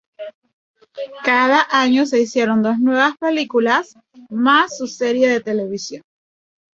Cada 1.23 1.67
año 1.69 2.07
se 2.07 2.19
hicieron 2.21 2.63
dos 2.63 2.79
nuevas 2.79 3.15
películas, 3.19 3.99
más 4.31 4.75
su 4.79 4.87
serie 4.87 5.29
de 5.29 5.41
televisión. 5.41 6.01